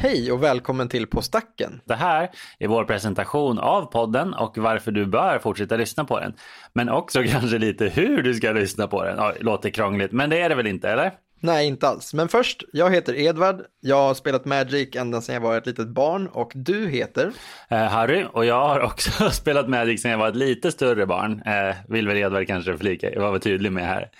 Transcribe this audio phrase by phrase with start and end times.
[0.00, 1.80] Hej och välkommen till På stacken.
[1.84, 6.34] Det här är vår presentation av podden och varför du bör fortsätta lyssna på den.
[6.72, 9.16] Men också kanske lite hur du ska lyssna på den.
[9.16, 11.12] Det låter krångligt, men det är det väl inte, eller?
[11.40, 12.14] Nej, inte alls.
[12.14, 13.62] Men först, jag heter Edvard.
[13.80, 17.32] Jag har spelat Magic ända sedan jag var ett litet barn och du heter?
[17.68, 21.42] Eh, Harry och jag har också spelat Magic sedan jag var ett lite större barn.
[21.46, 24.10] Eh, vill väl Edvard kanske flika, jag var väl tydlig med här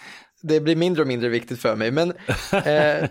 [0.40, 1.90] det blir mindre och mindre viktigt för mig.
[1.90, 2.12] Men,
[2.52, 2.64] eh,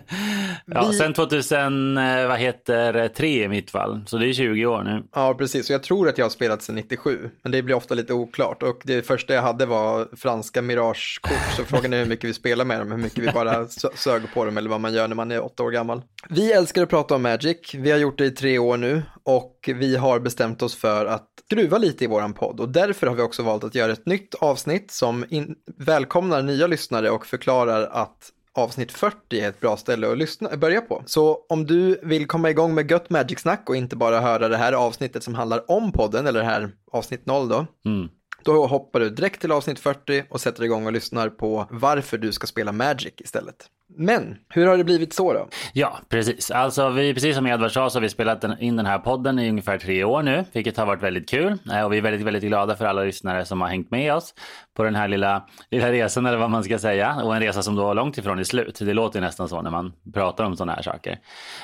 [0.66, 0.96] ja, vi...
[0.96, 5.02] Sen 2000, eh, vad heter tre i mitt fall, så det är 20 år nu.
[5.14, 5.66] Ja, precis.
[5.66, 8.62] Så jag tror att jag har spelat sedan 97, men det blir ofta lite oklart.
[8.62, 12.64] Och det första jag hade var franska Mirage-kort, så frågan är hur mycket vi spelar
[12.64, 15.30] med dem, hur mycket vi bara sög på dem eller vad man gör när man
[15.30, 16.02] är åtta år gammal.
[16.28, 19.70] Vi älskar att prata om Magic, vi har gjort det i tre år nu och
[19.74, 23.22] vi har bestämt oss för att skruva lite i våran podd och därför har vi
[23.22, 28.32] också valt att göra ett nytt avsnitt som in, välkomnar nya lyssnare och förklarar att
[28.52, 31.02] avsnitt 40 är ett bra ställe att lyssna, börja på.
[31.06, 34.72] Så om du vill komma igång med gött Magic-snack och inte bara höra det här
[34.72, 38.08] avsnittet som handlar om podden, eller det här avsnitt 0 då, mm
[38.48, 42.32] då hoppar du direkt till avsnitt 40 och sätter igång och lyssnar på varför du
[42.32, 43.66] ska spela Magic istället.
[43.96, 45.48] Men hur har det blivit så då?
[45.72, 46.50] Ja, precis.
[46.50, 49.50] Alltså, vi, precis som Edvard sa så har vi spelat in den här podden i
[49.50, 51.58] ungefär tre år nu, vilket har varit väldigt kul.
[51.72, 54.34] Eh, och vi är väldigt, väldigt glada för alla lyssnare som har hängt med oss
[54.76, 57.20] på den här lilla, lilla resan eller vad man ska säga.
[57.24, 58.78] Och en resa som då långt ifrån är slut.
[58.78, 61.18] Det låter nästan så när man pratar om sådana här saker.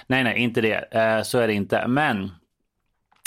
[0.07, 0.95] Nej, nej, inte det.
[0.95, 1.87] Eh, så är det inte.
[1.87, 2.31] Men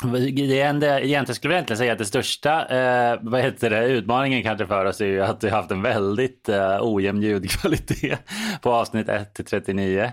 [0.04, 4.44] det enda, egentligen skulle jag egentligen säga att det största eh, vad heter det, utmaningen
[4.44, 8.20] kanske för oss är ju att vi har haft en väldigt eh, ojämn ljudkvalitet
[8.62, 10.12] på avsnitt 1 till 39.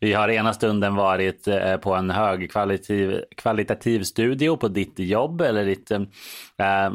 [0.00, 5.64] Vi har ena stunden varit eh, på en högkvalitativ kvalitativ studio på ditt jobb eller
[5.64, 6.92] ditt eh,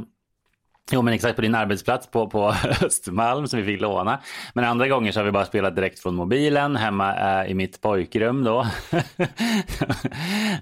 [0.91, 2.47] Jo men exakt på din arbetsplats på, på
[2.81, 4.19] Östermalm som vi fick låna.
[4.53, 7.81] Men andra gånger så har vi bara spelat direkt från mobilen hemma äh, i mitt
[7.81, 8.65] pojkrum då.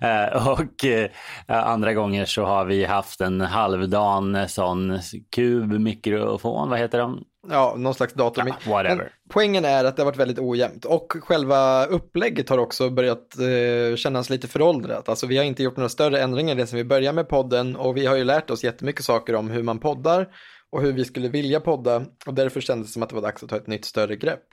[0.02, 1.10] äh, och äh,
[1.48, 5.00] andra gånger så har vi haft en halvdan sån
[5.36, 7.24] kubmikrofon, vad heter de?
[7.50, 8.44] Ja, någon slags dator.
[8.48, 8.96] Ja, whatever.
[8.96, 13.36] Men poängen är att det har varit väldigt ojämnt och själva upplägget har också börjat
[13.40, 15.10] eh, kännas lite föråldrat.
[15.10, 17.98] Alltså vi har inte gjort några större ändringar det som vi började med podden och
[17.98, 20.28] vi har ju lärt oss jättemycket saker om hur man poddar
[20.72, 23.44] och hur vi skulle vilja podda och därför kändes det som att det var dags
[23.44, 24.44] att ta ett nytt större grepp.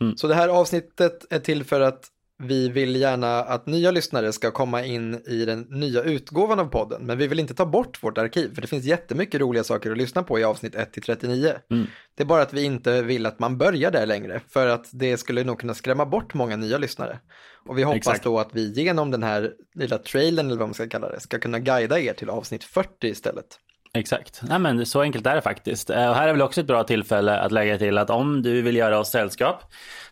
[0.00, 0.16] Mm.
[0.16, 2.04] Så det här avsnittet är till för att
[2.42, 7.06] vi vill gärna att nya lyssnare ska komma in i den nya utgåvan av podden,
[7.06, 9.98] men vi vill inte ta bort vårt arkiv, för det finns jättemycket roliga saker att
[9.98, 11.54] lyssna på i avsnitt 1-39.
[11.70, 11.86] Mm.
[12.16, 15.16] Det är bara att vi inte vill att man börjar där längre, för att det
[15.16, 17.18] skulle nog kunna skrämma bort många nya lyssnare.
[17.66, 18.24] Och vi hoppas Exakt.
[18.24, 21.38] då att vi genom den här lilla trailern, eller vad man ska kalla det, ska
[21.38, 23.46] kunna guida er till avsnitt 40 istället.
[23.94, 25.90] Exakt, Nej, men så enkelt är det faktiskt.
[25.90, 28.62] Eh, och här är väl också ett bra tillfälle att lägga till att om du
[28.62, 29.62] vill göra oss sällskap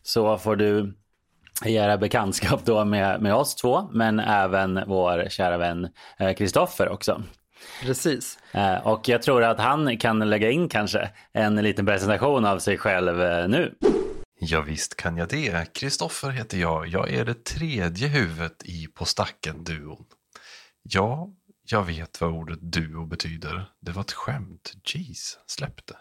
[0.03, 0.95] så får du
[1.65, 5.89] göra bekantskap då med, med oss två, men även vår kära vän
[6.37, 7.23] Kristoffer eh, också.
[7.83, 8.39] Precis.
[8.53, 12.79] Eh, och jag tror att han kan lägga in kanske en liten presentation av sig
[12.79, 13.75] själv eh, nu.
[14.39, 15.73] Ja, visst kan jag det.
[15.75, 16.87] Kristoffer heter jag.
[16.87, 20.05] Jag är det tredje huvudet i På stacken-duon.
[20.83, 21.29] Ja,
[21.71, 23.71] jag vet vad ordet duo betyder.
[23.81, 24.73] Det var ett skämt.
[24.85, 25.97] Jeez, släpp det.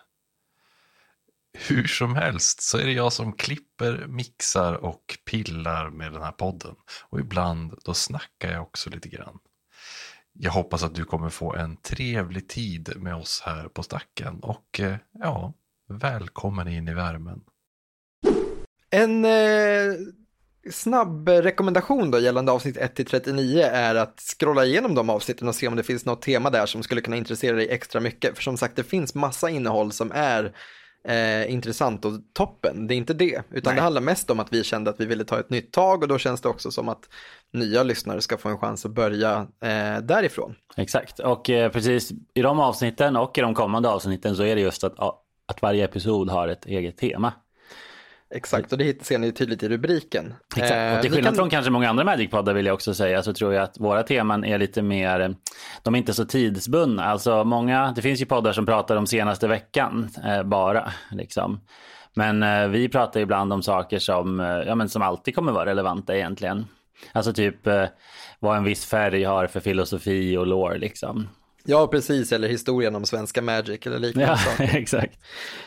[1.58, 6.32] Hur som helst så är det jag som klipper, mixar och pillar med den här
[6.32, 6.76] podden.
[7.10, 9.40] Och ibland då snackar jag också lite grann.
[10.34, 14.80] Jag hoppas att du kommer få en trevlig tid med oss här på stacken och
[14.80, 15.54] eh, ja,
[15.90, 17.42] välkommen in i värmen.
[18.90, 19.94] En eh,
[20.72, 25.56] snabb rekommendation då gällande avsnitt 1 till 39 är att scrolla igenom de avsnitten och
[25.56, 28.36] se om det finns något tema där som skulle kunna intressera dig extra mycket.
[28.36, 30.56] För som sagt, det finns massa innehåll som är
[31.08, 32.88] eh, intressant och toppen.
[32.88, 33.76] Det är inte det, utan Nej.
[33.76, 36.08] det handlar mest om att vi kände att vi ville ta ett nytt tag och
[36.08, 37.10] då känns det också som att
[37.54, 40.56] nya lyssnare ska få en chans att börja eh, därifrån.
[40.78, 44.62] Exakt, och eh, precis i de avsnitten och i de kommande avsnitten så är det
[44.62, 45.00] just att,
[45.46, 47.34] att varje episod har ett eget tema.
[48.30, 50.34] Exakt, och det ser ni tydligt i rubriken.
[50.56, 51.36] Exakt, och till eh, skillnad kan...
[51.36, 54.44] från kanske många andra Magic-poddar vill jag också säga så tror jag att våra teman
[54.44, 55.36] är lite mer,
[55.86, 57.04] de är inte så tidsbundna.
[57.04, 60.92] Alltså många, det finns ju poddar som pratar om senaste veckan eh, bara.
[61.12, 61.60] Liksom.
[62.14, 65.66] Men eh, vi pratar ibland om saker som, eh, ja, men som alltid kommer vara
[65.66, 66.66] relevanta egentligen.
[67.12, 67.86] Alltså typ eh,
[68.40, 71.30] vad en viss färg har för filosofi och lore liksom.
[71.64, 75.20] Ja, precis, eller historien om svenska Magic eller liknande ja, exakt.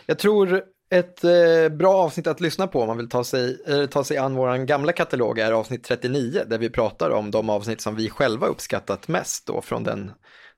[0.07, 3.87] Jag tror ett eh, bra avsnitt att lyssna på om man vill ta sig, eh,
[3.87, 7.81] ta sig an vår gamla katalog är avsnitt 39 där vi pratar om de avsnitt
[7.81, 10.13] som vi själva uppskattat mest då från den,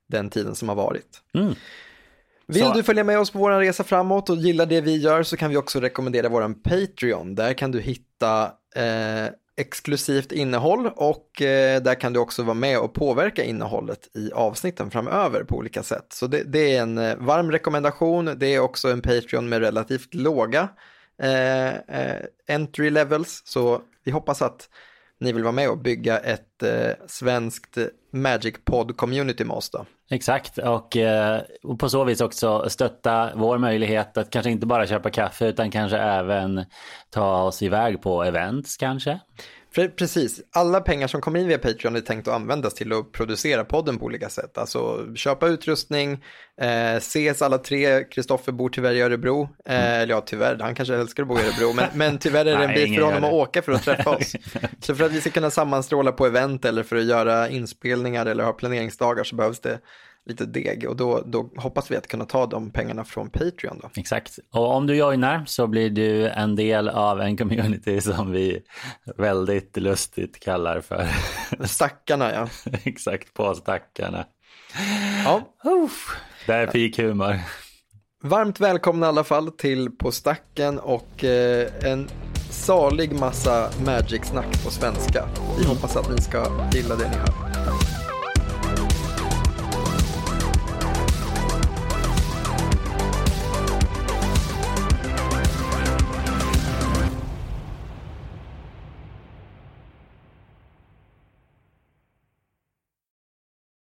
[0.08, 1.20] den tiden som har varit.
[1.34, 1.54] Mm.
[2.46, 2.72] Vill så...
[2.72, 5.50] du följa med oss på vår resa framåt och gilla det vi gör så kan
[5.50, 7.34] vi också rekommendera vår Patreon.
[7.34, 8.42] Där kan du hitta
[8.74, 9.26] eh,
[9.60, 14.90] exklusivt innehåll och eh, där kan du också vara med och påverka innehållet i avsnitten
[14.90, 16.06] framöver på olika sätt.
[16.12, 18.34] Så det, det är en eh, varm rekommendation.
[18.36, 20.68] Det är också en Patreon med relativt låga
[21.22, 23.42] eh, eh, entry levels.
[23.44, 24.68] Så vi hoppas att
[25.18, 27.78] ni vill vara med och bygga ett eh, svenskt
[28.12, 29.86] Magic Pod community med oss då.
[30.10, 34.86] Exakt, och, eh, och på så vis också stötta vår möjlighet att kanske inte bara
[34.86, 36.64] köpa kaffe utan kanske även
[37.10, 39.20] ta oss iväg på events kanske.
[39.74, 43.64] Precis, alla pengar som kommer in via Patreon är tänkt att användas till att producera
[43.64, 44.58] podden på olika sätt.
[44.58, 46.24] Alltså köpa utrustning,
[46.60, 50.00] eh, ses alla tre, Kristoffer bor tyvärr i Örebro, eh, mm.
[50.00, 52.64] eller ja tyvärr, han kanske älskar att bo i Örebro, men, men tyvärr är det
[52.64, 54.32] en bit för honom att åka för att träffa oss.
[54.80, 58.44] Så för att vi ska kunna sammanstråla på event eller för att göra inspelningar eller
[58.44, 59.80] ha planeringsdagar så behövs det
[60.26, 63.78] lite deg och då, då hoppas vi att kunna ta de pengarna från Patreon.
[63.82, 63.90] Då.
[63.96, 68.62] Exakt, och om du joinar så blir du en del av en community som vi
[69.16, 71.08] väldigt lustigt kallar för
[71.66, 72.48] Stackarna ja.
[72.84, 74.24] Exakt, på stackarna.
[75.24, 75.42] Ja.
[75.64, 76.16] Uff,
[76.46, 77.40] det är peak humor.
[78.22, 82.08] Varmt välkomna i alla fall till På stacken och eh, en
[82.60, 85.24] salig massa Magic-snack på svenska.
[85.58, 87.39] Vi hoppas att ni ska gilla det ni hör.